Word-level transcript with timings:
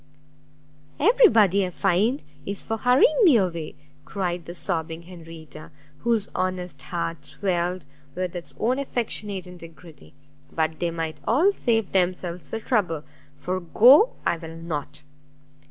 "Every 0.99 1.27
body, 1.27 1.63
I 1.63 1.69
find, 1.69 2.23
is 2.43 2.63
for 2.63 2.77
hurrying 2.77 3.19
me 3.23 3.37
away," 3.37 3.75
cried 4.03 4.45
the 4.45 4.55
sobbing 4.55 5.03
Henrietta, 5.03 5.69
whose 5.99 6.27
honest 6.33 6.81
heart 6.81 7.23
swelled 7.23 7.85
with 8.15 8.35
its 8.35 8.55
own 8.59 8.79
affectionate 8.79 9.45
integrity; 9.45 10.15
"but 10.51 10.79
they 10.79 10.89
might 10.89 11.19
all 11.27 11.51
save 11.51 11.91
themselves 11.91 12.49
the 12.49 12.59
trouble, 12.59 13.03
for 13.37 13.59
go 13.59 14.15
I 14.25 14.37
will 14.37 14.57
not!" 14.57 15.03